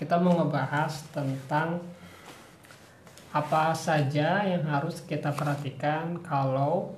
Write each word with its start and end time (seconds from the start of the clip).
kita 0.00 0.16
mau 0.16 0.32
ngebahas 0.32 1.12
tentang 1.12 1.76
apa 3.36 3.76
saja 3.76 4.40
yang 4.48 4.64
harus 4.64 5.04
kita 5.04 5.28
perhatikan 5.36 6.16
kalau 6.24 6.96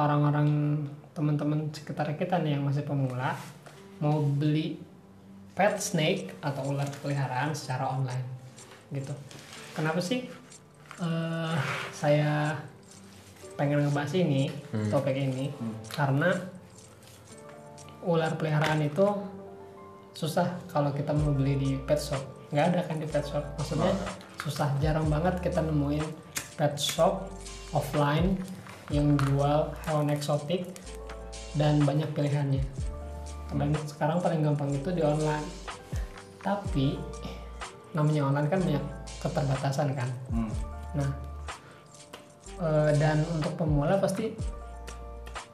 orang-orang 0.00 0.80
teman-teman 1.12 1.68
sekitar 1.68 2.08
kita 2.16 2.40
nih 2.40 2.56
yang 2.56 2.64
masih 2.64 2.88
pemula 2.88 3.36
mau 4.00 4.24
beli 4.24 4.80
pet 5.52 5.76
snake 5.76 6.40
atau 6.40 6.72
ular 6.72 6.88
peliharaan 7.04 7.52
secara 7.52 7.84
online 8.00 8.24
gitu. 8.88 9.12
Kenapa 9.76 10.00
sih 10.00 10.24
eh, 11.04 11.54
saya 11.92 12.56
pengen 13.60 13.84
ngebahas 13.84 14.16
ini 14.16 14.48
topik 14.88 15.14
ini? 15.20 15.52
Karena 15.92 16.32
ular 18.08 18.32
peliharaan 18.40 18.80
itu 18.88 19.36
susah 20.18 20.50
kalau 20.66 20.90
kita 20.90 21.14
mau 21.14 21.30
beli 21.30 21.54
di 21.54 21.70
pet 21.78 22.02
shop. 22.02 22.18
Nggak 22.50 22.66
ada 22.74 22.80
kan 22.90 22.96
di 22.98 23.06
pet 23.06 23.22
shop. 23.22 23.46
Maksudnya 23.54 23.94
susah. 24.42 24.74
Jarang 24.82 25.06
banget 25.06 25.38
kita 25.38 25.62
nemuin 25.62 26.02
pet 26.58 26.74
shop 26.74 27.30
offline 27.70 28.34
yang 28.90 29.14
jual 29.14 29.70
hewan 29.86 30.10
eksotik 30.10 30.66
dan 31.54 31.78
banyak 31.86 32.10
pilihannya. 32.18 32.66
Dan 33.54 33.70
sekarang 33.86 34.18
paling 34.18 34.42
gampang 34.42 34.74
itu 34.74 34.90
di 34.90 35.06
online. 35.06 35.46
Tapi 36.42 36.98
namanya 37.94 38.26
online 38.26 38.48
kan 38.50 38.58
banyak 38.58 38.84
keterbatasan 39.22 39.88
kan. 39.94 40.10
Hmm. 40.34 40.50
Nah, 40.98 41.10
eh, 42.58 42.90
dan 42.98 43.22
untuk 43.30 43.54
pemula 43.54 44.02
pasti 44.02 44.34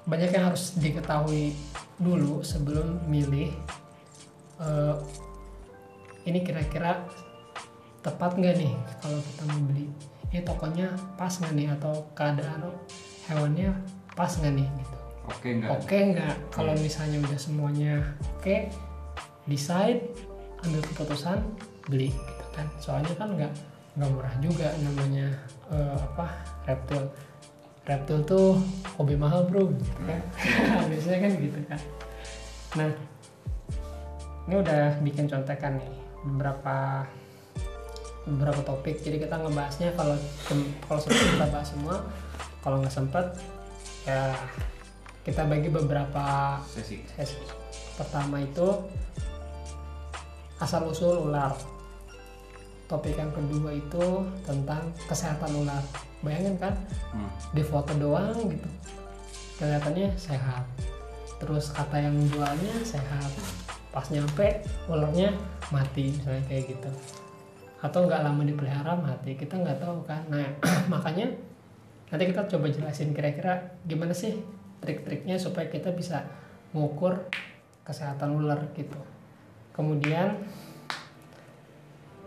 banyak 0.08 0.32
yang 0.32 0.52
harus 0.52 0.72
diketahui 0.80 1.52
dulu 2.00 2.40
sebelum 2.40 3.04
milih. 3.12 3.52
Eh, 4.60 4.94
ini 6.24 6.40
kira-kira 6.40 7.04
tepat 8.04 8.36
nggak 8.36 8.56
nih 8.60 8.72
kalau 9.00 9.18
kita 9.20 9.42
mau 9.48 9.60
beli? 9.68 9.86
Ini 10.32 10.40
tokonya 10.44 10.88
pas 11.16 11.30
nggak 11.30 11.54
nih 11.54 11.68
atau 11.78 11.94
keadaan 12.12 12.68
hewannya 13.30 13.70
pas 14.12 14.30
nggak 14.30 14.54
nih 14.54 14.68
gitu? 14.68 14.96
Oke 15.24 15.48
enggak? 15.56 15.70
Oke 15.72 15.96
nggak? 16.12 16.36
Kalau 16.52 16.74
misalnya 16.76 17.18
udah 17.24 17.40
semuanya 17.40 17.94
oke, 18.36 18.68
decide, 19.48 20.04
ambil 20.64 20.80
keputusan, 20.84 21.40
beli 21.88 22.12
gitu 22.12 22.44
kan. 22.52 22.66
Soalnya 22.76 23.14
kan 23.16 23.28
nggak 23.32 23.52
nggak 23.94 24.10
murah 24.10 24.34
juga 24.44 24.68
namanya 24.84 25.32
eh, 25.72 25.96
apa 25.96 26.28
reptil. 26.68 27.08
Reptil 27.84 28.18
tuh 28.24 28.56
hobi 28.96 29.12
mahal 29.12 29.44
bro, 29.44 29.68
gitu 29.68 29.92
kan. 30.08 30.20
Biasanya 30.92 31.18
kan 31.20 31.32
gitu 31.36 31.60
kan. 31.68 31.80
Nah, 32.80 32.90
ini 34.44 34.54
udah 34.60 35.00
bikin 35.00 35.24
contekan 35.24 35.80
nih 35.80 35.90
beberapa 36.24 37.04
beberapa 38.24 38.60
topik. 38.64 39.00
Jadi 39.00 39.20
kita 39.20 39.36
ngebahasnya 39.36 39.92
kalau 39.92 40.16
kalau 40.84 41.00
sempat 41.00 41.24
kita 41.28 41.46
bahas 41.48 41.68
semua, 41.68 41.96
kalau 42.60 42.76
nggak 42.80 42.92
sempet 42.92 43.26
ya 44.04 44.32
kita 45.24 45.48
bagi 45.48 45.68
beberapa 45.68 46.56
Sesi. 46.68 47.00
sesi. 47.08 47.36
Pertama 47.96 48.40
itu 48.40 48.84
asal 50.58 50.84
usul 50.88 51.28
ular. 51.28 51.52
Topik 52.84 53.16
yang 53.16 53.32
kedua 53.32 53.72
itu 53.72 54.04
tentang 54.44 54.92
kesehatan 55.08 55.52
ular. 55.56 55.80
Bayangin 56.20 56.56
kan 56.56 56.72
Hmm. 57.12 57.28
di 57.52 57.60
foto 57.60 57.92
doang 57.96 58.36
gitu 58.48 58.68
kelihatannya 59.54 60.12
sehat. 60.16 60.64
Terus 61.40 61.70
kata 61.70 61.96
yang 61.96 62.16
jualnya 62.28 62.74
sehat. 62.84 63.28
Pas 63.94 64.10
nyampe 64.10 64.66
ularnya 64.90 65.30
mati 65.70 66.10
misalnya 66.10 66.42
kayak 66.50 66.74
gitu. 66.74 66.90
Atau 67.78 68.10
nggak 68.10 68.26
lama 68.26 68.42
dipelihara 68.42 68.98
mati 68.98 69.38
kita 69.38 69.54
nggak 69.54 69.78
tahu 69.78 70.02
kan. 70.02 70.26
Nah 70.26 70.50
makanya 70.92 71.30
nanti 72.10 72.24
kita 72.26 72.50
coba 72.50 72.66
jelasin 72.66 73.14
kira-kira 73.14 73.78
gimana 73.86 74.10
sih 74.10 74.42
trik-triknya 74.82 75.38
supaya 75.38 75.70
kita 75.70 75.94
bisa 75.94 76.26
mengukur 76.74 77.30
kesehatan 77.86 78.34
ular 78.34 78.58
gitu. 78.74 78.98
Kemudian 79.70 80.42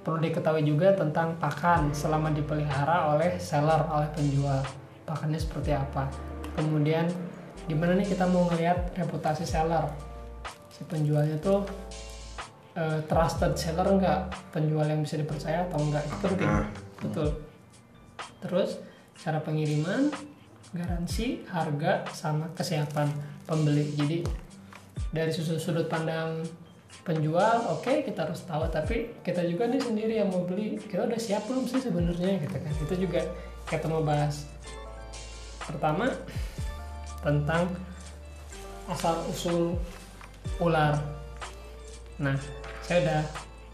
perlu 0.07 0.23
diketahui 0.23 0.63
juga 0.63 0.95
tentang 0.95 1.35
pakan 1.35 1.91
selama 1.91 2.31
dipelihara 2.31 3.11
oleh 3.11 3.35
seller 3.35 3.83
oleh 3.91 4.07
penjual. 4.15 4.63
Pakannya 5.03 5.35
seperti 5.35 5.75
apa. 5.75 6.07
Kemudian 6.55 7.11
gimana 7.67 7.99
nih 7.99 8.07
kita 8.07 8.23
mau 8.23 8.47
ngelihat 8.47 8.95
reputasi 8.95 9.43
seller 9.43 10.06
si 10.77 10.85
penjualnya 10.85 11.41
tuh 11.41 11.65
eh, 12.77 13.01
trusted 13.09 13.57
seller 13.57 13.97
enggak 13.97 14.29
penjual 14.53 14.85
yang 14.85 15.01
bisa 15.01 15.17
dipercaya 15.17 15.65
atau 15.65 15.81
enggak 15.81 16.05
itu 16.05 16.15
penting. 16.21 16.53
Betul. 17.01 17.27
Terus 18.45 18.77
cara 19.17 19.41
pengiriman 19.41 20.13
garansi 20.69 21.41
harga 21.49 22.05
sama 22.13 22.53
kesiapan 22.53 23.09
pembeli. 23.49 23.97
Jadi 23.97 24.17
dari 25.09 25.33
sudut 25.33 25.57
sudut 25.57 25.87
pandang 25.89 26.45
penjual 27.01 27.73
oke 27.73 28.05
kita 28.05 28.29
harus 28.29 28.45
tahu. 28.45 28.69
Tapi 28.69 29.25
kita 29.25 29.41
juga 29.49 29.65
nih 29.65 29.81
sendiri 29.81 30.13
yang 30.21 30.29
mau 30.29 30.45
beli. 30.45 30.77
Kita 30.77 31.09
udah 31.09 31.17
siap 31.17 31.49
belum 31.49 31.65
sih 31.65 31.81
sebenarnya? 31.81 32.37
Gitu 32.45 32.57
kan. 32.61 32.73
Itu 32.85 32.93
juga 33.01 33.25
kita 33.65 33.89
mau 33.89 34.05
bahas. 34.05 34.45
Pertama 35.65 36.13
tentang 37.25 37.73
asal 38.87 39.19
usul 39.27 39.75
ular. 40.61 40.97
Nah 42.21 42.37
saya 42.85 42.97
udah 43.03 43.21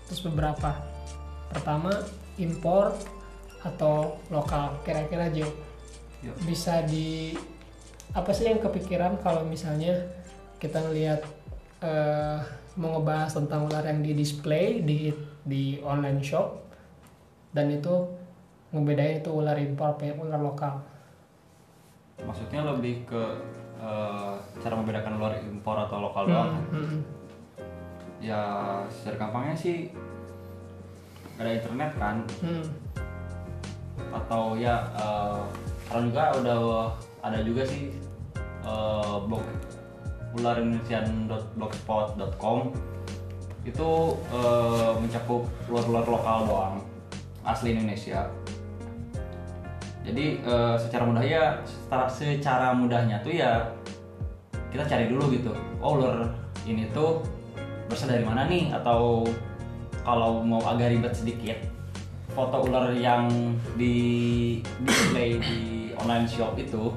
terus 0.10 0.22
beberapa. 0.26 0.72
Pertama 1.54 1.92
impor 2.42 2.98
atau 3.64 4.20
lokal 4.28 4.76
kira-kira 4.84 5.32
Jo? 5.32 5.48
Yuk. 6.24 6.40
bisa 6.48 6.80
di 6.88 7.36
apa 8.16 8.32
sih 8.32 8.48
yang 8.48 8.64
kepikiran 8.64 9.20
kalau 9.20 9.44
misalnya 9.44 10.08
kita 10.56 10.80
ngelihat 10.80 11.20
eh, 11.84 12.40
mau 12.80 12.96
ngebahas 12.96 13.36
tentang 13.36 13.68
ular 13.68 13.84
yang 13.84 14.00
di 14.00 14.16
display 14.16 14.80
di 14.80 15.12
di 15.44 15.84
online 15.84 16.24
shop 16.24 16.64
dan 17.52 17.68
itu 17.76 18.08
ngebedain 18.72 19.20
itu 19.20 19.30
ular 19.30 19.60
impor 19.60 20.00
ular 20.00 20.40
lokal 20.40 20.80
Maksudnya 22.24 22.64
lebih 22.68 23.04
ke 23.06 23.22
eh, 23.80 24.34
cara 24.64 24.76
membedakan 24.80 25.18
ular 25.20 25.36
impor 25.40 25.78
atau 25.80 26.00
lokal 26.00 26.26
doang. 26.28 26.52
kan? 26.56 26.64
Hmm, 26.72 26.88
hmm, 26.88 27.02
Ya 28.24 28.40
secara 28.88 29.20
gampangnya 29.20 29.52
sih 29.52 29.92
ada 31.36 31.50
internet 31.50 31.92
kan 32.00 32.24
hmm. 32.40 32.64
atau 34.16 34.56
ya 34.56 34.80
eh, 34.96 35.44
sekarang 35.84 36.08
juga 36.08 36.32
udah 36.40 36.88
ada 37.20 37.44
juga 37.44 37.68
sih 37.68 37.92
eh, 38.64 39.16
blog 39.28 39.44
ularindonesian.blogspot.com 40.34 42.60
itu 43.64 43.90
eh, 44.32 44.92
mencakup 45.00 45.48
ular-ular 45.68 46.06
lokal 46.08 46.48
doang 46.48 46.76
asli 47.44 47.76
Indonesia 47.76 48.28
jadi 50.04 50.26
eh, 50.44 50.76
secara 50.78 51.04
mudahnya 51.08 51.64
secara, 51.64 52.06
secara 52.12 52.68
mudahnya 52.76 53.18
tuh 53.24 53.34
ya 53.34 53.64
kita 54.70 54.84
cari 54.84 55.08
dulu 55.08 55.32
gitu. 55.32 55.56
Oh 55.80 55.96
ular 55.96 56.28
ini 56.68 56.92
tuh 56.92 57.24
berasal 57.88 58.12
dari 58.12 58.24
mana 58.28 58.46
nih? 58.52 58.76
Atau 58.76 59.28
kalau 60.04 60.44
mau 60.44 60.60
agak 60.68 60.92
ribet 60.92 61.16
sedikit 61.16 61.58
foto 62.34 62.68
ular 62.68 62.92
yang 62.92 63.30
di 63.78 64.60
display 64.84 65.38
di 65.40 65.94
online 66.02 66.26
shop 66.28 66.58
itu 66.58 66.92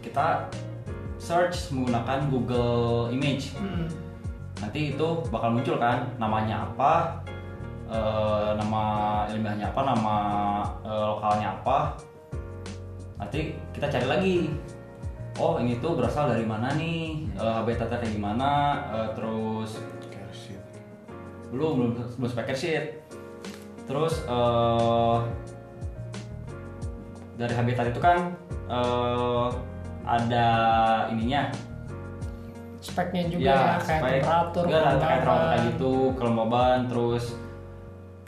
kita 0.00 0.48
search 1.20 1.70
menggunakan 1.70 2.26
Google 2.32 3.12
Image. 3.12 3.54
Hmm. 3.54 3.86
nanti 4.56 4.96
itu 4.96 5.08
bakal 5.28 5.52
muncul 5.52 5.76
kan 5.76 6.08
namanya 6.16 6.64
apa 6.64 7.20
eh, 7.86 8.50
nama 8.58 8.82
ilmiahnya 9.30 9.70
apa 9.70 9.80
nama 9.82 10.16
eh, 10.82 11.04
lokalnya 11.16 11.48
apa. 11.60 11.78
Nanti 13.16 13.56
kita 13.72 13.86
cari 13.88 14.06
lagi. 14.06 14.38
Oh 15.36 15.60
ini 15.60 15.76
tuh 15.84 16.00
berasal 16.00 16.32
dari 16.32 16.48
mana 16.48 16.72
nih? 16.74 17.28
Eh, 17.36 17.52
habitatnya 17.60 18.00
kayak 18.00 18.14
gimana? 18.14 18.50
Eh, 18.92 19.08
terus 19.14 19.78
belum 21.46 21.78
belum 21.78 21.90
belum 22.18 22.28
speaker 22.28 22.56
sheet. 22.58 22.84
Terus 23.86 24.18
eh 24.26 25.18
dari 27.38 27.54
habitat 27.54 27.94
itu 27.94 28.00
kan 28.02 28.34
eh 28.66 29.46
ada 30.06 30.48
ininya. 31.14 31.50
Speknya 32.82 33.26
juga 33.26 33.50
ya, 33.50 33.58
kayak 33.82 33.82
spek. 33.82 33.98
temperatur 34.22 34.62
Enggak 34.62 34.82
kayak 34.82 34.94
temperatur 35.02 35.38
kayak 35.42 35.62
gitu 35.74 35.94
kelembaban 36.14 36.78
terus 36.86 37.24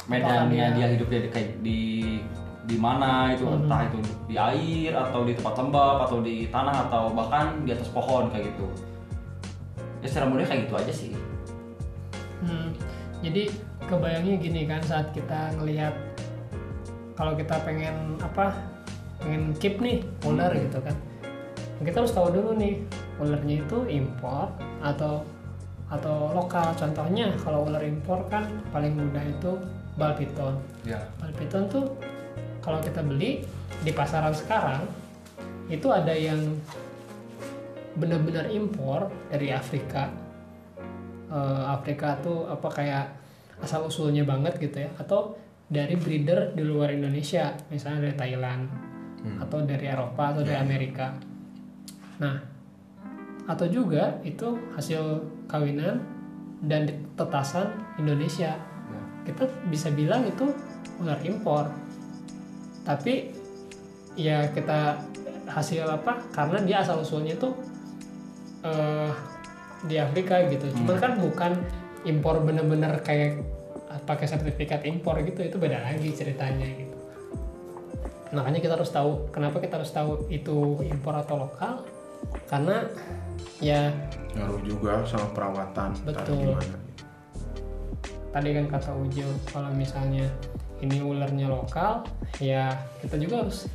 medannya 0.09 0.67
dia 0.75 0.87
hidupnya 0.89 1.21
di 1.25 1.29
kayak 1.29 1.51
di 1.61 1.81
di 2.65 2.77
mana 2.77 3.33
itu 3.33 3.45
Hmm. 3.45 3.65
entah 3.65 3.89
itu 3.89 3.99
di 4.29 4.37
air 4.37 4.93
atau 4.93 5.25
di 5.25 5.33
tempat 5.33 5.55
lembab 5.57 6.05
atau 6.05 6.19
di 6.21 6.49
tanah 6.49 6.89
atau 6.89 7.13
bahkan 7.13 7.65
di 7.65 7.73
atas 7.73 7.89
pohon 7.89 8.29
kayak 8.29 8.53
gitu 8.53 8.67
ya 10.01 10.07
secara 10.09 10.29
mudah 10.29 10.45
kayak 10.45 10.69
gitu 10.69 10.75
aja 10.77 10.93
sih 10.93 11.13
Hmm. 12.41 12.71
jadi 13.21 13.49
kebayangnya 13.85 14.37
gini 14.37 14.63
kan 14.65 14.81
saat 14.85 15.11
kita 15.13 15.57
ngelihat 15.57 15.97
kalau 17.17 17.33
kita 17.35 17.57
pengen 17.65 18.21
apa 18.21 18.53
pengen 19.19 19.51
keep 19.57 19.81
nih 19.81 20.05
ular 20.23 20.53
Hmm. 20.53 20.69
gitu 20.69 20.79
kan 20.85 20.97
kita 21.81 22.05
harus 22.05 22.13
tahu 22.13 22.29
dulu 22.31 22.53
nih 22.55 22.85
ularnya 23.17 23.65
itu 23.65 23.79
impor 23.89 24.53
atau 24.85 25.25
atau 25.89 26.37
lokal 26.37 26.69
contohnya 26.77 27.33
kalau 27.41 27.65
ular 27.65 27.81
impor 27.81 28.21
kan 28.29 28.45
paling 28.69 28.93
mudah 28.93 29.25
itu 29.25 29.57
bal 29.99 30.15
piton 30.15 30.55
ya. 30.87 31.03
Bal 31.19 31.35
piton 31.35 31.67
tuh 31.67 31.85
kalau 32.63 32.79
kita 32.79 33.03
beli 33.03 33.43
di 33.83 33.91
pasaran 33.91 34.33
sekarang 34.33 34.87
itu 35.69 35.91
ada 35.91 36.15
yang 36.15 36.39
benar-benar 37.99 38.49
impor 38.49 39.11
dari 39.29 39.51
Afrika. 39.51 40.09
Eh, 41.29 41.63
Afrika 41.67 42.17
tuh 42.23 42.47
apa 42.47 42.69
kayak 42.71 43.07
asal 43.59 43.91
usulnya 43.91 44.23
banget 44.23 44.57
gitu 44.63 44.87
ya. 44.87 44.91
Atau 44.97 45.35
dari 45.69 45.99
breeder 45.99 46.57
di 46.57 46.65
luar 46.65 46.95
Indonesia 46.95 47.53
misalnya 47.69 48.09
dari 48.09 48.17
Thailand 48.17 48.65
atau 49.43 49.61
dari 49.67 49.85
Eropa 49.85 50.33
atau 50.33 50.41
dari 50.47 50.57
Amerika. 50.57 51.13
Nah 52.23 52.39
atau 53.49 53.67
juga 53.69 54.21
itu 54.25 54.57
hasil 54.77 55.25
kawinan 55.49 56.01
dan 56.65 56.89
tetasan 57.17 57.73
Indonesia. 58.01 58.57
ya 58.57 58.68
kita 59.29 59.45
bisa 59.69 59.93
bilang 59.93 60.25
itu 60.25 60.49
ular 60.99 61.21
impor. 61.21 61.69
Tapi 62.89 63.37
ya 64.17 64.49
kita 64.51 65.05
hasil 65.49 65.85
apa? 65.85 66.25
Karena 66.33 66.59
dia 66.65 66.81
asal 66.81 67.05
usulnya 67.05 67.37
tuh 67.37 67.53
eh 68.65 69.13
di 69.87 69.95
Afrika 70.01 70.43
gitu. 70.49 70.73
Cuman 70.75 70.97
kan 70.99 71.13
bukan 71.21 71.53
impor 72.03 72.41
bener-bener 72.43 72.99
kayak 73.05 73.45
eh, 73.93 74.01
pakai 74.09 74.27
sertifikat 74.27 74.83
impor 74.89 75.21
gitu 75.23 75.45
itu 75.45 75.57
beda 75.61 75.85
lagi 75.85 76.11
ceritanya 76.17 76.67
gitu. 76.67 76.97
Makanya 78.35 78.61
kita 78.61 78.75
harus 78.75 78.91
tahu 78.91 79.31
kenapa 79.31 79.61
kita 79.63 79.79
harus 79.79 79.93
tahu 79.93 80.27
itu 80.33 80.83
impor 80.83 81.15
atau 81.15 81.47
lokal? 81.47 81.87
Karena 82.51 82.83
ya 83.63 83.95
ngaruh 84.35 84.63
juga 84.67 85.03
sama 85.07 85.31
perawatan 85.35 85.91
Betul. 86.03 86.59
gimana 86.59 86.88
tadi 88.29 88.49
kan 88.53 88.67
kata 88.69 88.91
Ujo 88.93 89.25
kalau 89.47 89.71
misalnya 89.73 90.29
ini 90.79 91.01
ularnya 91.01 91.47
lokal 91.47 92.05
ya 92.39 92.71
kita 93.01 93.17
juga 93.17 93.43
harus 93.43 93.67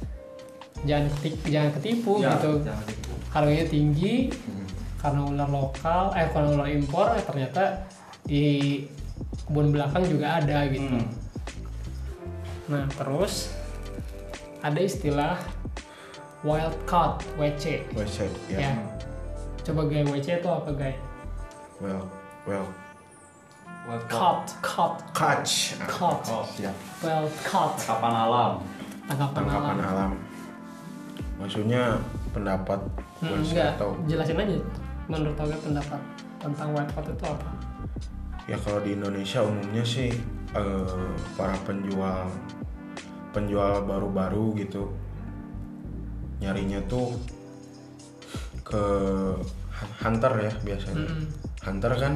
jangan 0.83 1.09
keti- 1.15 1.41
jangan 1.47 1.71
ketipu 1.73 2.19
Ya, 2.19 2.35
gitu. 2.35 2.61
jangan 2.61 2.85
harganya 3.29 3.65
tinggi 3.65 4.15
Hmm. 4.29 4.67
karena 4.99 5.21
ular 5.25 5.49
lokal 5.49 6.03
eh 6.13 6.27
karena 6.27 6.49
ular 6.53 6.69
impor 6.69 7.11
eh, 7.11 7.23
ternyata 7.23 7.63
di 8.23 8.43
kebun 9.43 9.69
belakang 9.69 10.05
juga 10.05 10.39
ada 10.39 10.63
gitu. 10.65 10.87
Hmm. 10.87 11.07
nah 12.63 12.87
terus 12.89 13.51
ada 14.59 14.79
istilah 14.79 15.35
wild 16.41 16.71
caught 16.85 17.19
WC 17.35 17.83
WC 17.91 18.17
ya, 18.47 18.59
ya. 18.61 18.73
Coba 19.61 19.87
gay 19.87 20.03
WC 20.03 20.39
itu 20.39 20.47
apa 20.47 20.71
gay 20.71 20.95
well 21.79 22.07
well 22.43 22.63
caught 24.07 24.47
caught 24.61 24.97
catch 25.11 25.75
caught 25.85 26.23
Oh, 26.25 26.47
siap. 26.47 26.71
wild 26.99 27.27
caught 27.43 27.75
Kapan 27.77 28.13
alam? 28.13 28.51
tangkapan 29.05 29.43
alam. 29.43 29.61
Tangkapan 29.61 29.79
alam. 29.83 30.11
maksudnya 31.35 31.83
pendapat 32.31 32.79
Hmm, 33.19 33.39
enggak, 33.39 33.79
atau 33.79 33.95
jelasin 34.03 34.35
aja. 34.35 34.59
Menurut 35.07 35.35
Toga 35.35 35.55
pendapat 35.57 35.99
tentang 36.37 36.67
white 36.71 36.91
coat 36.91 37.07
itu 37.07 37.23
apa? 37.25 37.49
ya 38.43 38.57
kalau 38.59 38.79
di 38.79 38.91
Indonesia 38.93 39.39
umumnya 39.39 39.79
sih 39.81 40.11
eh, 40.51 41.07
para 41.35 41.55
penjual 41.63 42.27
penjual 43.31 43.83
baru-baru 43.83 44.51
gitu 44.59 44.91
nyarinya 46.37 46.83
tuh 46.85 47.15
ke 48.61 48.83
hunter 49.99 50.33
ya 50.41 50.53
biasanya. 50.61 51.07
Mm-mm. 51.07 51.23
hunter 51.63 51.91
kan 51.95 52.13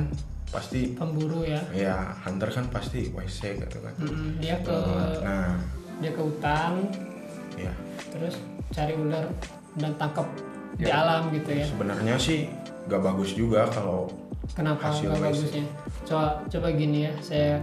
pasti 0.47 0.94
Pemburu 0.94 1.44
ya. 1.44 1.59
ya 1.69 1.95
hunter 2.21 2.47
kan 2.47 2.65
pasti 2.67 3.11
WC 3.11 3.59
gitu 3.59 3.77
kan 3.79 3.94
Mm-mm, 3.99 4.39
Dia 4.39 4.55
ke 4.59 4.75
nah 5.19 5.59
dia 5.97 6.11
ke 6.11 6.21
hutan 6.21 6.88
ya 7.55 7.73
terus 8.07 8.38
cari 8.69 8.94
ular 8.94 9.25
dan 9.75 9.91
tangkap 9.95 10.27
di 10.73 10.85
Ya. 10.85 11.01
alam 11.01 11.27
gitu 11.31 11.49
ya. 11.51 11.65
sebenarnya 11.65 12.15
sih 12.15 12.47
gak 12.85 13.01
bagus 13.01 13.33
juga 13.33 13.65
kalau 13.67 14.07
Kenapa 14.47 14.88
Hasil 14.88 15.11
WC. 15.11 15.19
bagusnya? 15.19 15.65
Coba 16.05 16.39
coba 16.47 16.67
gini 16.71 17.03
ya, 17.03 17.11
saya 17.19 17.59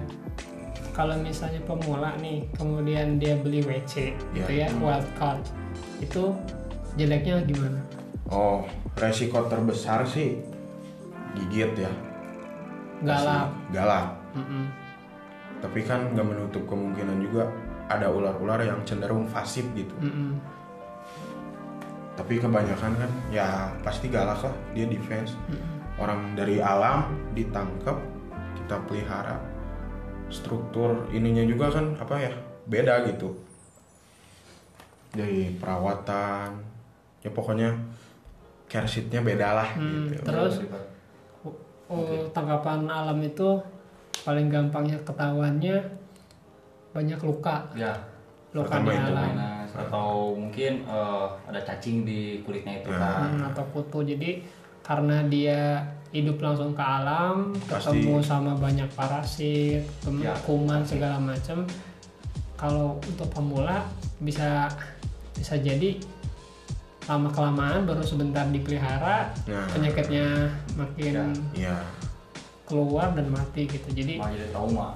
kalau 0.93 1.17
misalnya 1.17 1.65
pemula 1.65 2.13
nih, 2.19 2.45
kemudian 2.53 3.17
dia 3.17 3.35
beli 3.35 3.65
WC 3.65 4.13
gitu 4.31 4.53
Ya. 4.53 4.69
ya, 4.69 4.77
wild 4.77 5.09
card, 5.15 5.41
itu 5.99 6.37
jeleknya 6.95 7.41
gimana? 7.43 7.81
oh 8.27 8.69
resiko 8.95 9.49
terbesar 9.49 10.05
sih 10.05 10.45
gigit 11.35 11.73
ya 11.79 11.93
Galak. 13.05 13.49
Galak 13.71 14.07
Mm-mm. 14.35 14.65
tapi 15.61 15.81
kan 15.81 16.13
nggak 16.13 16.27
menutup 16.27 16.67
kemungkinan 16.67 17.23
juga 17.23 17.47
ada 17.87 18.11
ular-ular 18.11 18.61
yang 18.61 18.81
cenderung 18.83 19.25
pasif 19.29 19.65
gitu 19.73 19.95
Mm-mm. 20.01 20.37
tapi 22.15 22.39
kebanyakan 22.39 22.93
kan 22.95 23.11
ya 23.29 23.71
pasti 23.81 24.07
galak 24.09 24.43
lah 24.43 24.55
dia 24.73 24.87
defense 24.87 25.35
Mm-mm. 25.47 26.01
orang 26.03 26.35
dari 26.35 26.59
alam 26.59 27.07
ditangkap 27.33 27.97
kita 28.59 28.77
pelihara 28.85 29.37
struktur 30.29 31.07
ininya 31.11 31.45
juga 31.45 31.71
kan 31.71 31.95
apa 31.95 32.15
ya 32.19 32.33
beda 32.65 33.07
gitu 33.09 33.35
dari 35.15 35.55
perawatan 35.55 36.59
ya 37.23 37.31
pokoknya 37.31 37.71
care 38.67 38.89
sheetnya 38.89 39.23
beda 39.23 39.49
lah 39.55 39.69
Hmm, 39.79 40.11
gitu 40.11 40.23
terus 40.27 40.55
Oh, 41.85 42.25
tangkapan 42.33 42.89
alam 42.89 43.21
itu 43.21 43.61
paling 44.25 44.49
gampangnya 44.49 44.97
ketahuannya 45.05 45.85
banyak 46.97 47.21
luka, 47.21 47.69
Ya, 47.75 47.93
luka 48.55 48.79
di 48.81 48.89
alam 48.89 49.35
minus 49.35 49.71
atau 49.75 50.33
mungkin 50.33 50.87
eh, 50.87 51.27
ada 51.45 51.61
cacing 51.61 52.07
di 52.07 52.41
kulitnya 52.41 52.81
itu 52.81 52.89
kan. 52.89 53.29
Hmm, 53.29 53.51
atau 53.53 53.65
kutu. 53.75 54.01
Jadi 54.07 54.47
karena 54.81 55.27
dia 55.27 55.83
hidup 56.15 56.39
langsung 56.39 56.71
ke 56.73 56.81
alam, 56.81 57.51
Pasti. 57.67 57.99
ketemu 57.99 58.23
sama 58.23 58.55
banyak 58.55 58.87
parasit, 58.95 59.83
kem- 60.01 60.23
Ya, 60.23 60.33
kuman 60.47 60.87
segala 60.87 61.19
macam. 61.19 61.67
Kalau 62.55 62.97
untuk 63.03 63.29
pemula 63.29 63.83
bisa 64.23 64.71
bisa 65.35 65.59
jadi 65.59 65.99
lama 67.05 67.29
kelamaan 67.29 67.85
baru 67.85 68.01
sebentar 68.01 68.49
dipelihara 68.49 69.29
Nah. 69.45 69.69
penyakitnya 69.69 70.49
makin 70.75 71.37
ya 71.53 71.77
keluar 72.65 73.13
dan 73.13 73.29
mati 73.29 73.69
gitu. 73.69 73.89
Jadi 73.89 74.17
Malah 74.17 74.33
jadi 74.33 74.49
trauma. 74.49 74.89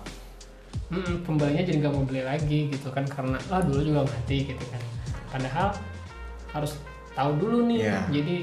Mm, 0.89 1.21
pembelinya 1.21 1.61
jadi 1.61 1.77
nggak 1.79 1.93
mau 1.93 2.01
beli 2.03 2.25
lagi 2.25 2.61
gitu 2.69 2.89
kan 2.89 3.05
karena 3.05 3.37
ah 3.47 3.61
dulu 3.61 3.81
juga 3.83 4.01
mati 4.03 4.49
gitu 4.49 4.65
kan 4.73 4.81
padahal 5.29 5.69
harus 6.49 6.81
tahu 7.13 7.37
dulu 7.37 7.69
nih 7.69 7.85
Iya. 7.85 7.99
jadi 8.09 8.37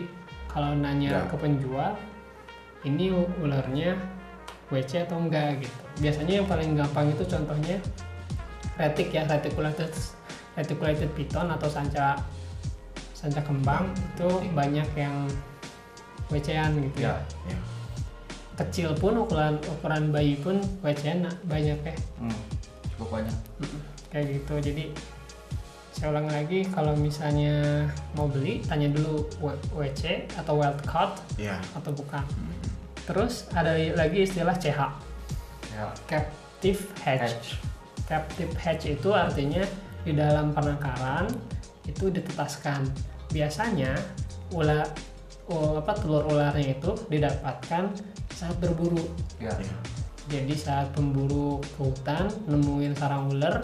kalau 0.45 0.77
nanya 0.77 1.10
Ya. 1.10 1.22
ke 1.25 1.36
penjual 1.36 1.98
ini 2.86 3.10
ularnya 3.41 3.98
WC 4.69 5.10
atau 5.10 5.17
enggak 5.17 5.57
gitu 5.57 5.79
biasanya 6.00 6.34
yang 6.38 6.45
paling 6.45 6.77
gampang 6.77 7.10
itu 7.10 7.25
contohnya 7.25 7.81
retik 8.77 9.10
ya 9.10 9.25
reticulated 9.25 9.89
reticulated 10.53 11.10
piton 11.17 11.50
atau 11.50 11.65
sanca 11.65 12.22
sanca 13.25 13.41
kembang 13.41 13.89
itu 13.89 14.29
banyak 14.53 14.86
yang 14.94 15.25
WC-an 16.29 16.77
gitu 16.77 17.10
Ya, 17.10 17.17
ya 17.50 17.58
kecil 18.55 18.96
pun 18.96 19.20
ukuran 19.20 19.60
ukuran 19.67 20.13
bayi 20.15 20.39
pun 20.39 20.63
WC-an 20.79 21.27
banyak 21.44 21.75
ya. 21.75 21.96
Hmm, 22.15 22.39
cukup 22.96 23.20
banyak. 23.20 23.36
Kayak 24.08 24.25
gitu. 24.39 24.53
Jadi 24.72 24.86
saya 25.91 26.15
ulang 26.15 26.32
lagi 26.32 26.63
kalau 26.72 26.96
misalnya 26.96 27.84
mau 28.15 28.32
beli 28.32 28.63
tanya 28.63 28.88
dulu 28.96 29.27
WC 29.75 30.32
atau 30.39 30.55
wild 30.55 30.79
caught 30.88 31.20
ya. 31.36 31.60
atau 31.75 31.91
bukan. 31.91 32.24
Terus 33.03 33.51
ada 33.51 33.75
lagi 33.75 34.24
istilah 34.24 34.55
CH 34.55 34.79
Ya, 35.75 35.91
captive 36.08 36.79
hatch. 37.03 37.27
Hatch. 37.27 37.48
captive 38.08 38.53
hatch 38.55 38.84
itu 38.88 39.10
artinya 39.12 39.67
di 40.08 40.15
dalam 40.15 40.55
penangkaran 40.55 41.27
itu 41.84 42.08
ditetaskan 42.08 42.88
biasanya 43.32 43.96
ular 44.53 44.86
oh, 45.50 45.77
apa 45.82 45.94
telur 45.98 46.25
ularnya 46.29 46.77
itu 46.77 46.91
didapatkan 47.10 47.89
saat 48.34 48.55
berburu. 48.60 49.01
Ya, 49.38 49.53
ya. 49.55 49.75
Jadi 50.25 50.58
saat 50.58 50.89
pemburu 50.98 51.62
ke 51.62 51.86
hutan 51.86 52.25
nemuin 52.50 52.98
sarang 52.98 53.29
ular, 53.29 53.62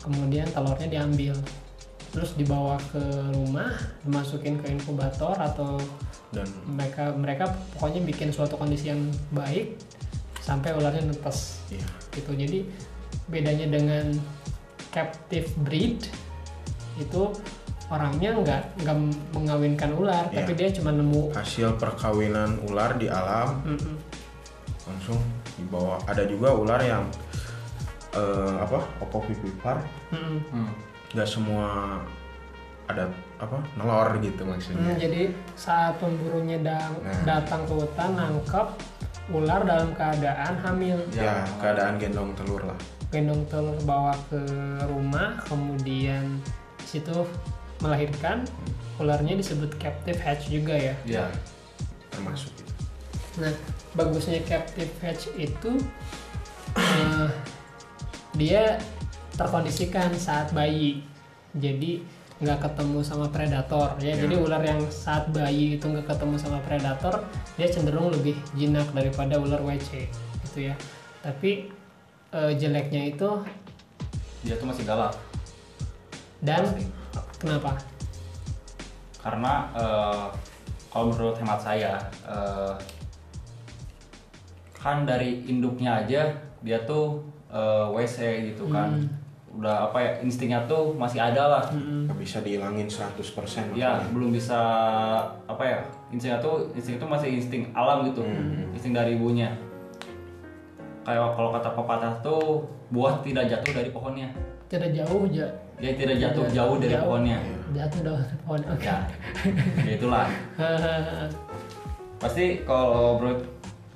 kemudian 0.00 0.48
telurnya 0.56 0.88
diambil, 0.88 1.36
terus 2.16 2.32
dibawa 2.32 2.80
ke 2.88 3.02
rumah, 3.36 3.76
dimasukin 4.08 4.56
ke 4.56 4.72
inkubator 4.72 5.36
atau 5.36 5.76
dan 6.32 6.48
mereka 6.68 7.12
mereka 7.12 7.44
pokoknya 7.76 8.04
bikin 8.04 8.28
suatu 8.32 8.56
kondisi 8.56 8.92
yang 8.92 9.00
baik 9.32 9.76
sampai 10.40 10.72
ularnya 10.72 11.04
netes. 11.04 11.60
Iya. 11.68 11.88
gitu. 12.16 12.32
Jadi 12.32 12.58
bedanya 13.28 13.68
dengan 13.68 14.16
captive 14.88 15.52
breed 15.60 16.08
itu 16.96 17.22
orangnya 17.88 18.30
nggak 18.34 18.62
nggak 18.78 18.96
mengawinkan 19.32 19.90
ular 19.92 20.28
Iya. 20.28 20.36
tapi 20.38 20.52
dia 20.54 20.68
cuma 20.70 20.90
nemu 20.90 21.32
Hasil 21.32 21.72
perkawinan 21.74 22.60
ular 22.62 22.94
di 22.94 23.08
alam 23.08 23.64
Mm-mm. 23.64 23.96
langsung 24.84 25.20
dibawa. 25.54 25.96
Ada 26.04 26.24
juga 26.24 26.48
ular 26.50 26.80
yang 26.80 27.04
eh, 28.10 28.54
apa? 28.58 28.80
Opopipipar. 28.98 29.84
Hmm. 30.08 30.68
Nggak 31.08 31.28
semua 31.28 31.96
ada 32.84 33.04
apa? 33.36 33.60
Nelor 33.74 34.16
gitu 34.18 34.42
Hmm, 34.42 34.50
maksudnya. 34.50 34.96
jadi 34.96 35.22
saat 35.54 35.96
pemburunya 35.96 36.56
da- 36.58 36.88
Nah. 36.94 37.24
datang 37.26 37.64
ke 37.64 37.74
hutan 37.74 38.10
nangkep 38.14 38.68
ular 39.28 39.60
dalam 39.60 39.92
keadaan 39.92 40.56
hamil 40.58 40.96
Ya, 41.10 41.44
keadaan 41.58 41.96
gendong 41.96 42.32
telur 42.34 42.64
lah. 42.64 42.78
gendong 43.08 43.44
telur 43.46 43.76
bawa 43.82 44.12
ke 44.26 44.40
rumah 44.84 45.36
kemudian 45.42 46.40
di 46.78 46.86
situ 46.86 47.24
melahirkan 47.78 48.42
ularnya 48.96 49.34
disebut 49.34 49.78
captive 49.78 50.18
hatch 50.18 50.48
juga 50.48 50.74
ya 50.74 50.94
Ya. 51.04 51.24
Termasuk 52.10 52.50
itu. 52.52 52.72
nah 53.38 53.54
bagusnya 53.92 54.42
captive 54.42 54.90
hatch 54.98 55.30
itu 55.34 55.70
eh, 56.74 57.28
dia 58.34 58.76
terkondisikan 59.34 60.10
saat 60.12 60.50
bayi 60.50 61.02
jadi 61.54 62.02
nggak 62.38 62.58
ketemu 62.60 62.98
sama 63.00 63.26
predator 63.28 63.98
ya 63.98 64.14
Ya. 64.14 64.22
jadi 64.22 64.34
ular 64.36 64.62
yang 64.62 64.78
saat 64.88 65.30
bayi 65.30 65.74
itu 65.74 65.84
nggak 65.84 66.06
ketemu 66.06 66.34
sama 66.36 66.58
predator 66.60 67.22
dia 67.54 67.66
cenderung 67.66 68.10
lebih 68.10 68.34
jinak 68.52 68.86
daripada 68.90 69.38
ular 69.38 69.58
WC 69.60 70.06
gitu 70.44 70.66
ya 70.66 70.74
tapi 71.20 71.70
eh, 72.30 72.52
jeleknya 72.54 73.08
itu 73.08 73.30
Dia 74.40 74.54
tuh 74.54 74.66
masih 74.66 74.82
galak. 74.84 75.18
dan 76.38 76.62
Pasti. 76.64 76.86
Kenapa 77.38 77.78
Karena 79.18 79.52
eh, 79.74 80.26
kalau 80.88 81.10
menurut 81.10 81.36
hemat 81.38 81.60
saya 81.60 81.98
eh, 82.26 82.74
kan 84.78 85.02
dari 85.02 85.42
induknya 85.46 86.06
aja 86.06 86.32
dia 86.62 86.78
tuh 86.86 87.22
eh, 87.50 87.86
WC 87.94 88.52
gitu 88.54 88.70
kan. 88.70 88.94
Udah 89.48 89.90
apa 89.90 89.98
ya 89.98 90.10
instingnya 90.22 90.62
tuh 90.70 90.94
masih 90.94 91.18
ada 91.18 91.50
lah. 91.50 91.64
Nggak 91.74 92.18
bisa 92.20 92.38
dihilangin 92.46 92.86
100% 92.86 93.74
Ya, 93.74 93.98
makanya. 93.98 94.12
belum 94.14 94.30
bisa 94.30 94.60
apa 95.50 95.62
ya? 95.66 95.78
Insting 96.14 96.30
itu 96.36 96.52
insting 96.78 96.94
itu 97.00 97.06
masih 97.08 97.28
insting 97.34 97.62
alam 97.74 98.06
gitu. 98.06 98.22
Insting 98.76 98.94
dari 98.94 99.18
ibunya. 99.18 99.50
Kayak 101.02 101.34
kalau 101.34 101.50
kata 101.50 101.72
pepatah 101.74 102.14
tuh 102.20 102.68
buah 102.92 103.18
tidak 103.24 103.48
jatuh 103.50 103.72
dari 103.82 103.90
pohonnya. 103.90 104.28
tidak 104.68 104.92
jauh 104.92 105.24
ja 105.32 105.48
Dia 105.78 105.94
tidak 105.94 106.16
jatuh 106.18 106.42
Tidak 106.44 106.54
jauh 106.54 106.76
dari 106.76 106.92
jauh. 106.92 107.04
pohonnya. 107.06 107.38
jatuh 107.68 108.00
dari 108.00 108.36
pohon 108.40 108.60
oke 108.64 108.82
Ya. 108.82 108.96
ya 109.80 109.92
itulah. 109.94 110.26
Pasti 112.18 112.44
kalau 112.62 113.16
bro 113.16 113.32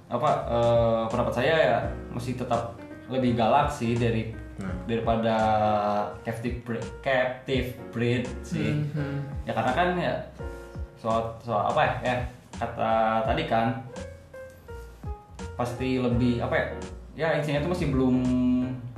apa 0.07 0.31
eh, 0.45 1.03
pendapat 1.09 1.35
saya 1.35 1.55
ya 1.57 1.79
masih 2.09 2.37
tetap 2.37 2.77
lebih 3.09 3.35
galak 3.35 3.69
sih 3.69 3.93
dari 3.93 4.31
Nah. 4.53 4.69
daripada 4.87 5.37
captive 6.23 6.61
breed, 6.62 6.85
captive 7.01 7.73
breed 7.91 8.29
sih. 8.43 8.79
Mhm. 8.93 9.43
ya 9.43 9.53
karena 9.53 9.73
kan 9.73 9.89
ya 9.97 10.15
soal 10.95 11.35
soal 11.41 11.67
apa 11.67 11.81
ya, 11.83 11.93
ya 12.05 12.17
kata 12.61 12.93
tadi 13.27 13.43
kan 13.45 13.81
pasti 15.53 15.99
lebih 15.99 16.39
apa 16.39 16.55
ya 16.55 16.67
ya 17.12 17.29
instingnya 17.35 17.61
itu 17.61 17.71
masih 17.71 17.89
Belum 17.91 18.17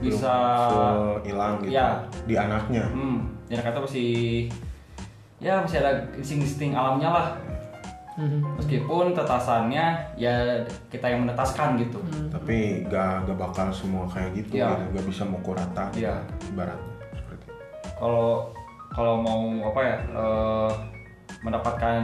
bisa 0.05 0.35
hilang 1.23 1.55
gitu 1.61 1.73
Ya. 1.73 2.05
di 2.25 2.35
anaknya. 2.35 2.85
hmm 2.89 3.19
ya 3.45 3.61
kata 3.61 3.77
masih 3.79 4.49
ya 5.37 5.61
masih 5.61 5.79
ada 5.79 6.01
insting 6.17 6.41
insting 6.41 6.73
alamnya 6.73 7.09
lah 7.09 7.27
Mhm. 8.15 8.57
meskipun 8.57 9.11
tetasannya 9.11 9.85
ya 10.15 10.35
kita 10.87 11.03
yang 11.05 11.27
menetaskan 11.27 11.75
gitu 11.77 11.99
Tapi 12.31 12.87
gak, 12.87 13.27
gak 13.27 13.35
bakal 13.37 13.69
semua 13.69 14.07
kayak 14.07 14.31
gitu, 14.35 14.55
Iya. 14.57 14.71
gitu. 14.71 14.85
gak 14.95 15.07
bisa 15.07 15.23
mukul 15.27 15.53
rata 15.53 15.91
gitu, 15.91 16.07
Iya. 16.07 16.23
ibaratnya 16.47 16.95
seperti 17.13 17.45
itu. 17.45 17.53
kalau 17.99 18.55
kalau 18.89 19.19
mau 19.19 19.43
apa 19.69 19.81
ya 19.83 19.97
eh, 20.15 20.73
mendapatkan 21.43 22.03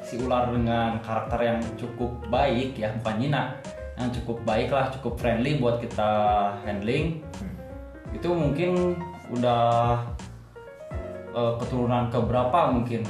si 0.00 0.16
ular 0.16 0.48
dengan 0.48 0.96
karakter 1.02 1.40
yang 1.42 1.58
cukup 1.74 2.08
baik 2.28 2.72
ya 2.72 2.88
bukan 2.96 3.14
nyina 3.18 3.52
yang 3.98 4.14
cukup 4.14 4.38
baik 4.46 4.70
lah 4.70 4.94
cukup 4.94 5.18
friendly 5.18 5.58
buat 5.58 5.82
kita 5.82 6.10
handling. 6.62 7.20
Itu 8.14 8.30
mungkin 8.30 8.94
udah 9.34 10.00
eh, 11.34 11.52
keturunan 11.58 12.08
keberapa 12.08 12.70
mungkin? 12.70 13.02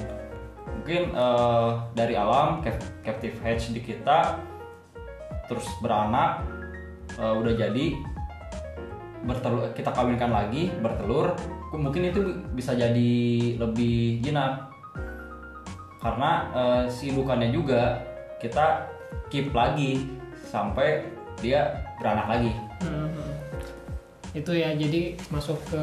Mungkin 0.81 1.03
eh, 1.13 1.71
dari 1.93 2.17
alam 2.17 2.65
cap- 2.65 3.05
captive 3.05 3.37
hatch 3.45 3.77
di 3.77 3.85
kita 3.85 4.41
terus 5.45 5.69
beranak 5.85 6.45
eh, 7.21 7.35
udah 7.37 7.53
jadi 7.53 7.87
bertelur 9.19 9.75
kita 9.75 9.91
kawinkan 9.93 10.31
lagi 10.31 10.71
bertelur 10.79 11.35
mungkin 11.75 12.09
itu 12.09 12.21
bisa 12.57 12.73
jadi 12.73 13.13
lebih 13.61 14.25
jinak. 14.25 14.73
Karena 16.01 16.49
eh, 16.57 16.83
si 16.89 17.13
indukannya 17.13 17.53
juga 17.53 18.01
kita 18.41 18.89
keep 19.29 19.53
lagi 19.53 20.18
sampai 20.49 21.05
dia 21.39 21.85
beranak 22.01 22.27
lagi. 22.27 22.53
Mhm. 22.83 23.27
itu 24.37 24.53
ya 24.55 24.77
jadi 24.77 25.17
masuk 25.33 25.57
ke 25.73 25.83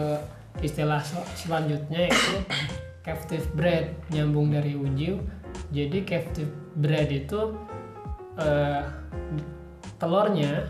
istilah 0.62 1.02
sel- 1.02 1.28
selanjutnya 1.34 2.08
yaitu 2.08 2.38
captive 3.08 3.46
bred 3.58 3.90
nyambung 4.14 4.54
dari 4.54 4.78
ujiu 4.78 5.18
jadi 5.74 6.06
captive 6.06 6.54
bred 6.78 7.10
itu 7.10 7.58
eh, 8.38 8.86
telurnya 9.98 10.70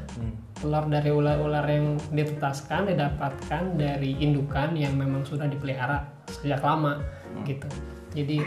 telur 0.55 0.87
dari 0.87 1.11
ular-ular 1.11 1.67
yang 1.67 1.99
ditetaskan 2.15 2.89
didapatkan 2.89 3.75
dari 3.75 4.15
indukan 4.23 4.71
yang 4.73 4.95
memang 4.95 5.27
sudah 5.27 5.45
dipelihara 5.51 6.07
sejak 6.31 6.63
lama 6.63 7.03
gitu. 7.43 7.67
Jadi 8.15 8.39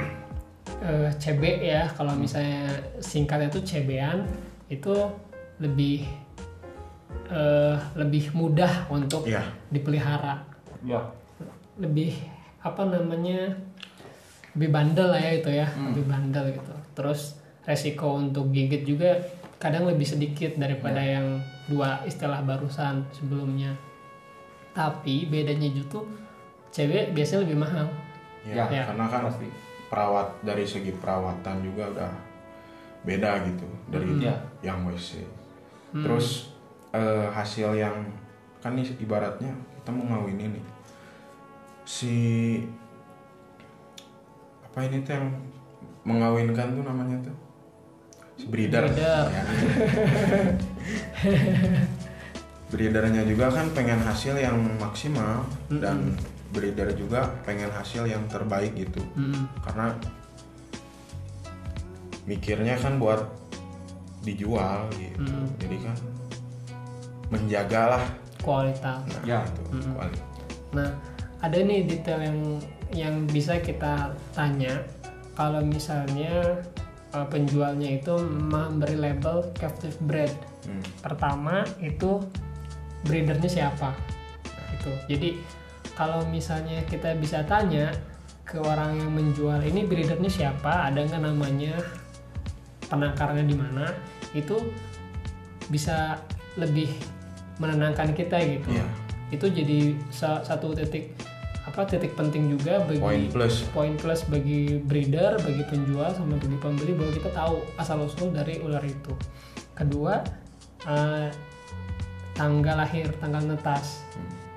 eh, 0.82 1.08
CB 1.14 1.42
ya 1.62 1.92
kalau 1.92 2.16
misalnya 2.16 2.80
singkatnya 2.98 3.52
itu 3.52 3.60
CB-an 3.60 4.24
itu 4.72 4.94
lebih 5.58 6.06
eh, 7.28 7.76
lebih 7.94 8.32
mudah 8.32 8.88
untuk 8.88 9.24
Iya. 9.24 9.44
dipelihara 9.68 10.40
ya 10.80 11.00
lebih 11.76 12.16
apa 12.58 12.82
namanya 12.84 13.52
lebih 14.56 14.70
bandel 14.70 15.08
lah 15.08 15.20
ya 15.20 15.32
itu 15.34 15.50
ya 15.52 15.68
Hmm. 15.68 15.92
lebih 15.92 16.04
bandel 16.06 16.44
gitu 16.52 16.72
terus 16.92 17.36
resiko 17.62 18.16
untuk 18.16 18.48
gigit 18.48 18.82
juga 18.82 19.12
kadang 19.58 19.84
lebih 19.84 20.06
sedikit 20.06 20.56
daripada 20.56 20.98
Ya. 20.98 21.20
yang 21.20 21.38
dua 21.66 22.00
istilah 22.02 22.40
barusan 22.40 23.04
sebelumnya 23.12 23.76
tapi 24.72 25.26
bedanya 25.26 25.68
justru 25.68 26.08
cewek 26.70 27.12
biasanya 27.12 27.44
lebih 27.44 27.58
mahal 27.58 27.88
Ya, 28.46 28.64
Ya. 28.64 28.86
karena 28.86 29.04
kan 29.04 29.28
pasti 29.28 29.44
perawat 29.86 30.40
dari 30.40 30.64
segi 30.64 30.94
perawatan 30.94 31.60
juga 31.60 31.84
udah 31.90 32.12
beda 33.04 33.44
gitu 33.44 33.66
dari 33.86 34.08
Hmm. 34.08 34.22
Ya. 34.22 34.34
yang 34.64 34.80
WC. 34.82 35.20
Terus 35.92 36.52
eh, 36.92 37.26
hasil 37.32 37.74
yang 37.78 37.96
kan 38.58 38.74
nih 38.74 38.90
ibaratnya 38.98 39.54
kita 39.78 39.90
mau 39.94 40.04
ngawin 40.16 40.40
ini 40.50 40.60
si 41.88 42.14
apa 44.60 44.84
ini 44.84 45.00
tuh 45.06 45.16
yang 45.16 45.26
mengawinkan 46.04 46.76
tuh 46.76 46.84
namanya 46.84 47.16
tuh 47.24 47.36
si 48.36 48.44
breeder. 48.50 48.84
Breeder. 48.84 49.24
Ya. 49.32 49.44
Breedernya 52.68 53.24
juga 53.24 53.48
kan 53.48 53.72
pengen 53.72 53.96
hasil 54.04 54.36
yang 54.36 54.60
maksimal 54.76 55.48
dan 55.72 56.12
breeder 56.52 56.92
juga 56.92 57.32
pengen 57.48 57.72
hasil 57.72 58.04
yang 58.04 58.20
terbaik 58.28 58.76
gitu 58.76 59.00
Mm-mm. 59.16 59.48
karena 59.64 59.96
mikirnya 62.28 62.76
kan 62.76 63.00
buat 63.00 63.24
dijual 64.28 64.88
gitu 64.94 65.24
Mm. 65.24 65.46
jadi 65.56 65.76
kan 65.88 65.96
menjagalah 67.28 68.04
kualitas 68.40 69.00
nah, 69.04 69.22
Ya. 69.24 69.40
itu 69.44 69.62
kualitas 69.92 70.28
Nah, 70.68 70.92
ada 71.40 71.56
nih 71.56 71.88
detail 71.88 72.20
yang 72.20 72.40
yang 72.92 73.14
bisa 73.24 73.56
kita 73.56 74.12
tanya 74.36 74.84
kalau 75.32 75.64
misalnya 75.64 76.60
uh, 77.16 77.24
penjualnya 77.24 78.00
itu 78.00 78.12
memberi 78.28 78.96
label 79.00 79.48
captive 79.56 79.96
bred. 80.04 80.32
Hmm. 80.68 80.84
Pertama 81.00 81.64
itu 81.80 82.20
breedernya 83.08 83.48
siapa? 83.48 83.96
Gitu. 84.76 84.92
Jadi 85.08 85.28
kalau 85.96 86.20
misalnya 86.28 86.84
kita 86.84 87.16
bisa 87.16 87.40
tanya 87.48 87.90
ke 88.44 88.60
orang 88.60 88.96
yang 89.00 89.12
menjual 89.12 89.60
ini 89.64 89.84
breedernya 89.88 90.28
siapa, 90.28 90.88
ada 90.88 91.00
nggak 91.04 91.20
namanya, 91.20 91.80
penangkarannya 92.88 93.44
di 93.44 93.56
mana, 93.56 93.92
itu 94.32 94.56
bisa 95.66 96.18
lebih 96.54 96.88
menenangkan 97.56 98.12
kita 98.12 98.38
gitu 98.40 98.70
Iya. 98.70 98.86
itu 99.30 99.46
jadi 99.46 99.78
sa- 100.08 100.40
satu 100.40 100.72
titik 100.72 101.12
apa 101.64 101.84
titik 101.84 102.16
penting 102.16 102.48
juga 102.48 102.80
bagi 102.80 102.96
Poin 102.98 103.24
plus. 103.28 103.68
poin 103.70 103.92
plus 103.94 104.24
bagi 104.24 104.80
breeder, 104.80 105.36
bagi 105.38 105.62
penjual 105.62 106.08
sama 106.10 106.34
bagi 106.34 106.56
pembeli 106.56 106.96
bahwa 106.96 107.12
kita 107.12 107.30
tahu 107.30 107.60
asal 107.76 108.00
usul 108.00 108.32
dari 108.32 108.56
ular 108.58 108.80
itu. 108.80 109.12
Kedua, 109.76 110.16
eh, 110.82 111.28
tanggal 112.32 112.72
lahir, 112.74 113.12
tanggal 113.20 113.44
netas. 113.44 114.00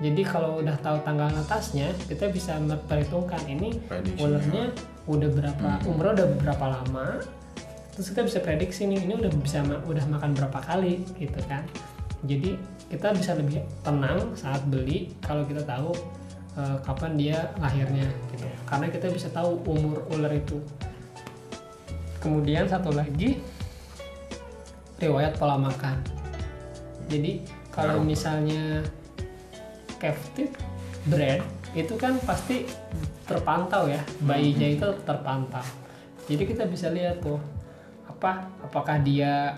Jadi 0.00 0.24
kalau 0.24 0.64
udah 0.64 0.74
tahu 0.80 0.98
tanggal 1.04 1.28
netasnya, 1.28 1.92
kita 2.08 2.26
bisa 2.26 2.56
memperhitungkan 2.56 3.44
ini 3.44 3.76
ularnya 4.16 4.72
udah 5.04 5.28
berapa 5.30 5.68
umurnya 5.84 6.12
udah 6.16 6.28
berapa 6.40 6.64
lama. 6.72 7.06
Terus 7.92 8.06
kita 8.08 8.24
bisa 8.24 8.38
prediksi 8.40 8.88
nih 8.88 9.04
ini 9.04 9.14
udah 9.20 9.32
bisa 9.36 9.60
ma- 9.60 9.84
udah 9.84 10.04
makan 10.08 10.32
berapa 10.32 10.58
kali 10.64 11.04
gitu 11.20 11.40
kan. 11.44 11.64
Jadi 12.24 12.56
kita 12.88 13.12
bisa 13.12 13.36
lebih 13.36 13.60
tenang 13.84 14.32
saat 14.32 14.64
beli 14.68 15.12
kalau 15.20 15.44
kita 15.44 15.60
tahu 15.64 15.92
eh, 16.56 16.76
kapan 16.80 17.12
dia 17.20 17.38
lahirnya 17.60 18.08
gitu. 18.32 18.48
Karena 18.64 18.88
kita 18.88 19.12
bisa 19.12 19.28
tahu 19.28 19.60
umur 19.68 20.08
ular 20.08 20.32
itu. 20.32 20.56
Kemudian 22.22 22.64
satu 22.70 22.94
lagi 22.94 23.42
riwayat 25.02 25.36
pola 25.36 25.58
makan. 25.58 25.98
Jadi 27.10 27.44
kalau 27.74 28.00
misalnya 28.00 28.80
captive 30.00 30.54
bred 31.10 31.42
itu 31.74 31.96
kan 31.98 32.16
pasti 32.22 32.68
terpantau 33.26 33.90
ya 33.90 34.00
bayinya 34.22 34.68
itu 34.68 34.88
terpantau. 35.02 35.64
Jadi 36.30 36.42
kita 36.46 36.64
bisa 36.70 36.88
lihat 36.94 37.18
tuh 37.20 37.42
apa? 38.22 38.38
Apakah 38.62 39.02
dia 39.02 39.50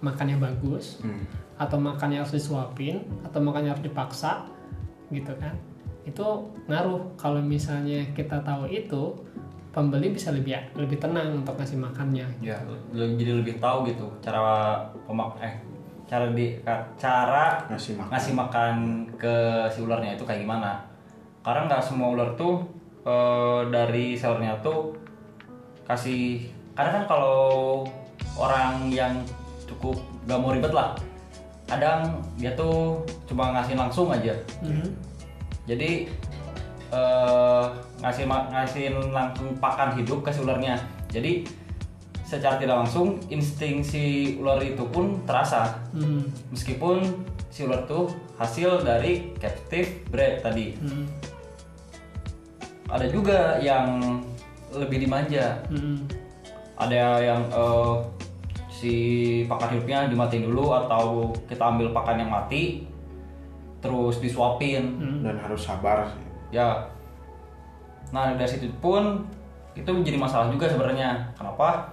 makannya 0.00 0.40
bagus? 0.40 1.04
Hmm. 1.04 1.20
atau 1.56 1.80
makannya 1.80 2.20
harus 2.20 2.36
disuapin? 2.36 3.00
Atau 3.24 3.40
makannya 3.40 3.72
harus 3.72 3.84
dipaksa? 3.84 4.44
Gitu 5.12 5.32
kan? 5.36 5.52
Itu 6.08 6.48
ngaruh. 6.68 7.16
Kalau 7.16 7.40
misalnya 7.40 8.04
kita 8.12 8.40
tahu 8.40 8.68
itu 8.68 9.16
pembeli 9.72 10.12
bisa 10.12 10.32
lebih 10.32 10.56
lebih 10.72 10.96
tenang 10.96 11.44
untuk 11.44 11.56
ngasih 11.56 11.76
makannya. 11.76 12.24
Ya 12.40 12.56
jadi 12.92 13.40
lebih 13.40 13.60
tahu 13.60 13.84
gitu 13.88 14.08
cara 14.24 14.80
pemak 15.04 15.36
eh 15.44 15.52
cara 16.08 16.32
di 16.32 16.56
cara 16.96 17.60
Ngasih 17.68 17.92
makan. 18.00 18.08
ngasih 18.12 18.32
makan 18.32 18.74
ke 19.20 19.36
si 19.68 19.84
ularnya 19.84 20.16
itu 20.16 20.24
kayak 20.24 20.44
gimana. 20.44 20.80
Karena 21.44 21.68
nggak 21.68 21.84
semua 21.84 22.12
ular 22.16 22.32
tuh 22.36 22.64
eh, 23.04 23.60
dari 23.72 24.12
sellernya 24.16 24.60
tuh 24.64 24.92
kasih 25.88 26.52
karena 26.76 27.00
kan 27.00 27.04
kalau 27.08 27.80
orang 28.36 28.88
yang 28.88 29.12
cukup 29.66 29.96
gak 30.24 30.38
mau 30.38 30.52
ribet 30.52 30.70
lah 30.70 30.94
kadang 31.66 32.22
dia 32.38 32.54
tuh 32.54 33.02
cuma 33.26 33.50
ngasih 33.50 33.74
langsung 33.74 34.06
aja 34.08 34.32
Mhm. 34.62 34.86
jadi 35.66 36.06
eh, 36.86 37.64
ngasih 37.98 38.24
ngasih 38.30 38.84
langsung 39.10 39.50
pakan 39.58 39.98
hidup 39.98 40.22
ke 40.22 40.30
si 40.30 40.38
ularnya 40.38 40.78
jadi 41.10 41.42
secara 42.22 42.58
tidak 42.58 42.86
langsung 42.86 43.18
insting 43.26 43.82
si 43.82 44.34
ular 44.38 44.58
itu 44.58 44.82
pun 44.86 45.18
terasa 45.26 45.74
Mhm. 45.90 46.54
meskipun 46.54 47.02
si 47.50 47.66
ular 47.66 47.82
tuh 47.86 48.06
hasil 48.38 48.82
dari 48.82 49.34
captive 49.38 50.06
bred 50.06 50.42
tadi 50.42 50.78
Mhm. 50.78 51.04
ada 52.86 53.06
juga 53.10 53.58
yang 53.58 54.22
lebih 54.70 55.02
dimanja 55.02 55.58
Mhm. 55.70 56.06
ada 56.78 57.18
yang 57.18 57.42
eh, 57.50 57.94
si 58.76 58.94
pakan 59.48 59.72
hidupnya 59.72 60.04
dimatiin 60.12 60.52
dulu 60.52 60.76
atau 60.76 61.32
kita 61.48 61.64
ambil 61.64 61.96
pakan 61.96 62.20
yang 62.20 62.28
mati 62.28 62.84
terus 63.80 64.20
disuapin. 64.20 65.00
Mhm. 65.00 65.24
Dan 65.24 65.36
harus 65.40 65.64
sabar 65.64 66.04
sih. 66.12 66.24
ya. 66.52 66.84
Nah 68.12 68.36
dari 68.36 68.46
situ 68.46 68.68
pun 68.78 69.24
itu 69.72 69.88
menjadi 69.88 70.20
masalah 70.20 70.52
juga 70.52 70.68
sebenarnya. 70.68 71.32
Kenapa? 71.34 71.88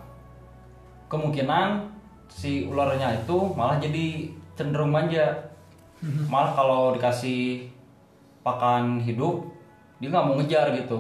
Kemungkinan 1.08 1.88
si 2.28 2.68
ularnya 2.68 3.16
itu 3.16 3.38
malah 3.56 3.80
jadi 3.80 4.28
cenderung 4.60 4.92
manja. 4.92 5.32
Malah 6.28 6.52
kalau 6.52 6.92
dikasih 6.92 7.72
pakan 8.44 9.00
hidup 9.00 9.48
dia 10.04 10.12
nggak 10.12 10.26
mau 10.28 10.36
ngejar 10.36 10.76
gitu. 10.76 11.00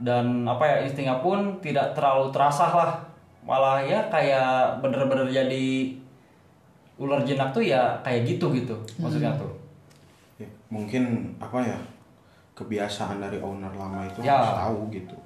Dan 0.00 0.48
apa 0.48 0.64
ya 0.64 0.76
instingnya 0.88 1.20
pun 1.20 1.60
tidak 1.60 1.92
terlalu 1.92 2.32
terasa 2.32 2.68
lah 2.72 3.05
malah 3.46 3.78
ya 3.80 4.02
kayak 4.06 4.50
bener-bener 4.78 5.30
jadi 5.30 5.94
ular 6.96 7.22
jinak 7.22 7.50
tuh 7.50 7.62
ya 7.62 7.94
kayak 8.00 8.26
gitu 8.26 8.50
gitu 8.52 8.74
maksudnya 8.98 9.32
tuh 9.34 9.52
Ya, 10.36 10.44
mungkin 10.68 11.02
apa 11.38 11.62
ya 11.62 11.78
kebiasaan 12.52 13.18
dari 13.18 13.38
owner 13.38 13.72
lama 13.72 14.04
itu 14.04 14.20
Ya. 14.20 14.36
harus 14.36 14.52
tahu 14.58 14.78
gitu. 14.90 15.16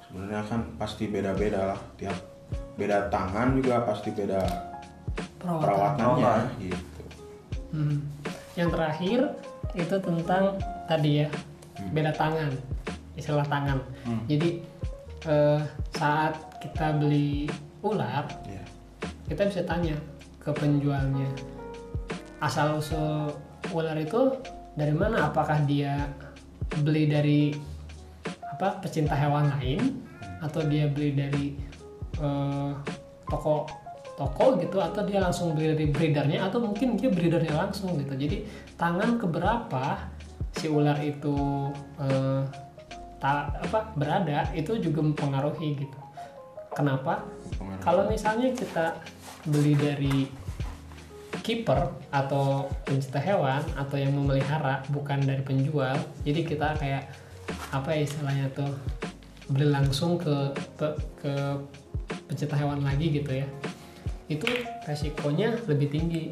Sebenarnya 0.00 0.42
kan 0.42 0.60
pasti 0.74 1.06
beda-beda 1.06 1.62
lah 1.68 1.80
tiap 1.94 2.18
beda 2.74 3.06
tangan 3.06 3.54
juga 3.54 3.84
pasti 3.84 4.10
beda 4.10 4.40
perawatan 5.36 5.62
perawatannya 5.62 6.06
Perawatan. 6.16 6.42
gitu. 6.58 7.02
Mhm. 7.70 7.98
yang 8.56 8.68
terakhir 8.68 9.20
itu 9.72 9.96
tentang 10.00 10.44
tadi 10.86 11.22
ya 11.22 11.28
beda 11.92 12.10
tangan 12.10 12.50
istilah 13.14 13.44
tangan 13.44 13.78
Hmm. 14.02 14.22
jadi 14.24 14.58
eh, 15.22 15.60
saat 15.92 16.34
kita 16.58 16.98
beli 16.98 17.46
ular 17.80 18.26
Ya. 18.46 18.62
kita 19.30 19.46
bisa 19.46 19.62
tanya 19.62 19.94
ke 20.42 20.50
penjualnya 20.50 21.28
asal 22.38 22.78
usul 22.78 23.30
ular 23.74 23.98
itu 23.98 24.38
dari 24.78 24.94
mana? 24.94 25.26
Apakah 25.30 25.66
dia 25.66 26.06
beli 26.86 27.10
dari 27.10 27.50
apa 28.46 28.78
pecinta 28.78 29.18
hewan 29.18 29.50
lain? 29.58 29.98
Atau 30.38 30.62
dia 30.70 30.86
beli 30.86 31.18
dari 31.18 31.46
eh, 32.22 32.70
toko 33.26 33.66
toko 34.14 34.54
gitu? 34.62 34.78
Atau 34.78 35.02
dia 35.02 35.18
langsung 35.18 35.58
beli 35.58 35.74
dari 35.74 35.86
breedernya? 35.90 36.46
Atau 36.46 36.62
mungkin 36.62 36.94
dia 36.94 37.10
breedernya 37.10 37.58
langsung 37.58 37.98
gitu? 37.98 38.14
Jadi 38.14 38.46
tangan 38.78 39.18
keberapa 39.18 39.98
si 40.54 40.70
ular 40.70 41.02
itu 41.02 41.34
eh, 41.98 42.42
ta- 43.18 43.50
apa 43.58 43.90
berada? 43.98 44.46
Itu 44.54 44.78
juga 44.78 45.02
mempengaruhi 45.02 45.74
gitu 45.74 45.98
kenapa? 46.78 47.26
Kalau 47.82 48.06
misalnya 48.06 48.54
kita 48.54 48.94
beli 49.50 49.74
dari 49.74 50.30
keeper 51.42 51.90
atau 52.14 52.70
pencinta 52.86 53.18
hewan 53.18 53.62
atau 53.74 53.96
yang 53.98 54.14
memelihara 54.14 54.84
bukan 54.92 55.16
dari 55.24 55.40
penjual 55.40 55.96
jadi 56.20 56.44
kita 56.44 56.76
kayak 56.76 57.08
apa 57.72 57.88
ya 57.96 58.04
istilahnya 58.04 58.46
tuh 58.52 58.68
beli 59.48 59.72
langsung 59.72 60.20
ke 60.20 60.52
pe- 60.76 61.00
ke 61.16 61.32
pencinta 62.28 62.54
hewan 62.56 62.84
lagi 62.84 63.08
gitu 63.08 63.32
ya. 63.32 63.48
Itu 64.28 64.44
resikonya 64.84 65.56
lebih 65.64 65.88
tinggi. 65.88 66.24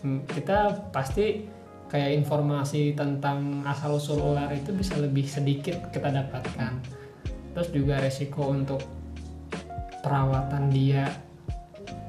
Hmm, 0.00 0.24
kita 0.24 0.88
pasti 0.90 1.44
kayak 1.92 2.24
informasi 2.24 2.96
tentang 2.96 3.60
asal 3.68 4.00
usul 4.00 4.32
ular 4.32 4.48
itu 4.48 4.72
bisa 4.72 4.96
lebih 4.96 5.28
sedikit 5.28 5.92
kita 5.92 6.08
dapatkan 6.08 6.80
terus 7.52 7.68
juga 7.72 8.00
resiko 8.00 8.52
untuk 8.52 8.80
perawatan 10.02 10.72
dia 10.72 11.06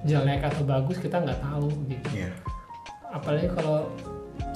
jelek 0.04 0.44
atau 0.44 0.64
bagus 0.68 1.00
kita 1.00 1.24
nggak 1.24 1.40
tahu 1.40 1.70
gitu. 1.88 2.10
Iya. 2.24 2.32
apalagi 3.14 3.46
kalau 3.54 3.94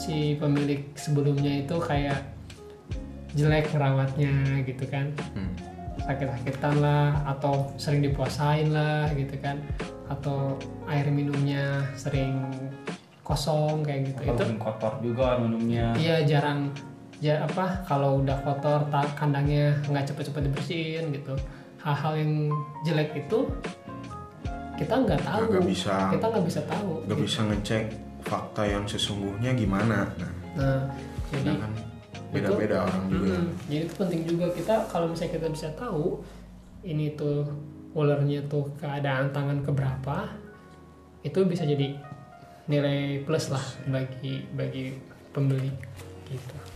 si 0.01 0.33
pemilik 0.41 0.81
sebelumnya 0.97 1.61
itu 1.61 1.77
kayak 1.77 2.25
jelek 3.37 3.69
merawatnya 3.71 4.33
gitu 4.65 4.85
kan. 4.89 5.13
Hmm. 5.37 5.53
sakit-sakitan 5.97 6.79
lah 6.79 7.19
atau 7.27 7.67
sering 7.75 7.99
dipuasain 7.99 8.71
lah 8.71 9.11
gitu 9.13 9.37
kan. 9.43 9.61
Atau 10.07 10.55
air 10.87 11.05
minumnya 11.11 11.83
sering 11.99 12.47
kosong 13.27 13.83
kayak 13.83 14.15
gitu. 14.15 14.21
Atau 14.31 14.47
itu 14.47 14.55
kotor 14.57 14.93
juga 15.03 15.37
minumnya. 15.37 15.91
Iya 15.99 16.23
jarang 16.23 16.71
ya 17.17 17.41
apa 17.41 17.81
kalau 17.89 18.21
udah 18.21 18.37
kotor 18.45 18.85
tak 18.93 19.09
kandangnya 19.17 19.73
nggak 19.89 20.13
cepet-cepet 20.13 20.41
dibersihin 20.49 21.05
gitu. 21.13 21.33
Hal-hal 21.81 22.13
yang 22.19 22.33
jelek 22.85 23.15
itu 23.17 23.47
kita 24.77 24.93
nggak 24.93 25.21
tahu. 25.25 25.41
Nggak 25.49 25.67
bisa. 25.67 25.95
Kita 26.13 26.25
nggak 26.29 26.45
bisa 26.45 26.61
tahu. 26.69 26.91
Nggak 27.09 27.19
bisa 27.25 27.39
ngecek 27.49 27.83
fakta 28.27 28.63
yang 28.67 28.83
sesungguhnya 28.85 29.51
gimana. 29.57 30.05
Nah, 30.19 30.31
nah 30.57 30.81
jadi 31.33 31.57
kan 31.57 31.71
beda-beda 32.29 32.85
orang 32.85 33.03
juga. 33.07 33.35
Jadi 33.71 33.81
itu 33.87 33.93
penting 33.95 34.21
juga 34.27 34.45
kita 34.51 34.75
kalau 34.91 35.07
misalnya 35.09 35.33
kita 35.39 35.47
bisa 35.49 35.67
tahu 35.79 36.21
ini 36.85 37.15
tuh 37.15 37.47
ularnya 37.97 38.45
tuh 38.45 38.69
keadaan 38.77 39.33
tangan 39.33 39.65
keberapa 39.65 40.29
itu 41.25 41.39
bisa 41.49 41.65
jadi 41.65 41.97
nilai 42.67 43.23
plus 43.25 43.49
lah 43.49 43.63
bagi 43.89 44.43
bagi 44.53 44.93
pembeli 45.31 45.71
gitu 46.27 46.66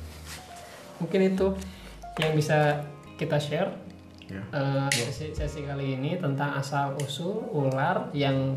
mungkin 1.01 1.33
itu 1.33 1.47
yang 2.21 2.37
bisa 2.37 2.85
kita 3.17 3.41
share 3.41 3.73
Ya. 4.31 4.39
eh, 4.55 4.87
sesi, 4.95 5.35
sesi 5.35 5.59
kali 5.67 5.99
ini 5.99 6.15
tentang 6.15 6.55
asal 6.55 6.95
usul 7.03 7.51
ular 7.51 8.07
yang 8.15 8.55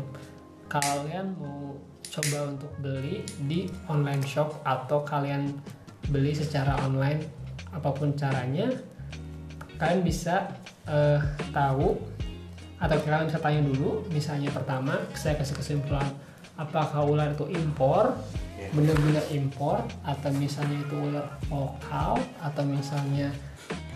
kalian 0.71 1.35
mau 1.35 1.75
coba 1.99 2.55
untuk 2.55 2.71
beli 2.79 3.27
di 3.43 3.67
online 3.91 4.23
shop 4.23 4.63
atau 4.63 5.03
kalian 5.03 5.51
beli 6.07 6.31
secara 6.31 6.79
online 6.79 7.27
apa 7.75 7.91
pun 7.91 8.15
caranya 8.15 8.71
kalian 9.75 9.99
bisa 9.99 10.47
eh, 10.87 11.19
tahu 11.51 11.99
atau 12.79 12.97
kalian 13.03 13.27
bisa 13.27 13.39
tanya 13.43 13.61
dulu. 13.67 14.07
Misalnya 14.15 14.55
pertama 14.55 14.95
saya 15.11 15.35
kasih 15.35 15.59
kesimpulan 15.59 16.07
apakah 16.55 17.03
ular 17.03 17.35
itu 17.35 17.51
impor 17.51 18.15
Iya. 18.65 18.73
benar-benar 18.73 19.25
impor 19.29 19.77
atau 20.01 20.29
misalnya 20.33 20.77
itu 20.81 20.95
ular 20.97 21.27
lokal 21.53 22.17
atau 22.41 22.63
misalnya 22.65 23.29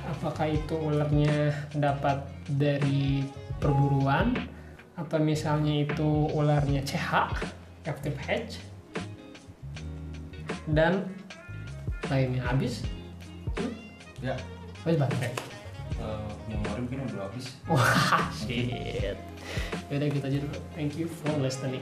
apakah 0.06 0.46
itu 0.46 0.76
ularnya 0.78 1.54
dapat 1.74 2.22
dari 2.46 3.26
perburuan 3.58 4.38
atau 4.94 5.18
misalnya 5.18 5.90
itu 5.90 6.30
ularnya 6.36 6.86
CH 6.86 7.34
captive 7.82 8.18
hatch 8.22 8.62
dan 10.70 11.10
lainnya. 12.10 12.46
Habis? 12.46 12.86
Ya, 14.20 14.36
habis 14.84 14.98
baterai 15.00 15.32
eh, 16.00 16.30
memori 16.52 16.80
mungkin 16.84 17.00
udah 17.08 17.26
habis. 17.32 17.56
wah 17.66 18.28
shit. 18.38 19.18
Yaudah 19.90 20.08
gitu 20.12 20.26
aja 20.26 20.38
dulu. 20.44 20.60
Thank 20.76 21.00
you 21.00 21.08
for 21.10 21.32
listening 21.40 21.82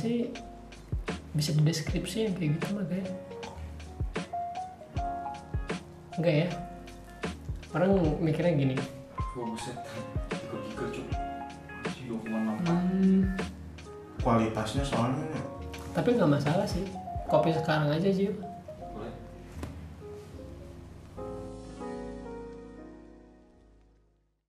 sih 0.00 0.32
bisa 1.36 1.52
di 1.52 1.62
deskripsi 1.62 2.16
yang 2.24 2.34
kayak 2.34 2.50
gitu 2.56 2.66
mah 2.72 2.86
kayak. 2.88 3.08
Enggak 6.16 6.34
ya? 6.34 6.48
Orang 7.76 7.90
mikirnya 8.18 8.52
gini. 8.56 8.74
Wah 9.36 9.46
buset, 9.46 9.76
giga-giga 10.32 10.84
cuy. 10.90 11.06
Masih 11.84 12.04
2,6 12.16 12.66
hmm, 12.66 13.20
kualitasnya 14.24 14.84
soalnya 14.84 15.40
tapi 15.90 16.14
nggak 16.14 16.30
masalah 16.30 16.66
sih. 16.66 16.86
Kopi 17.26 17.54
sekarang 17.54 17.94
aja 17.94 18.10
sih 18.10 18.30